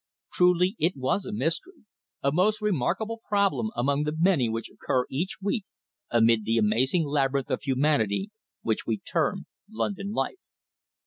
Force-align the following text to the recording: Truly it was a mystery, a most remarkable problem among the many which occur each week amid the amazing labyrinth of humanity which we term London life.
Truly 0.33 0.75
it 0.79 0.97
was 0.97 1.27
a 1.27 1.31
mystery, 1.31 1.85
a 2.23 2.31
most 2.31 2.59
remarkable 2.59 3.21
problem 3.29 3.69
among 3.75 4.01
the 4.03 4.15
many 4.17 4.49
which 4.49 4.67
occur 4.67 5.05
each 5.11 5.37
week 5.43 5.63
amid 6.09 6.43
the 6.43 6.57
amazing 6.57 7.05
labyrinth 7.05 7.51
of 7.51 7.61
humanity 7.61 8.31
which 8.63 8.87
we 8.87 8.97
term 8.97 9.45
London 9.69 10.11
life. 10.11 10.39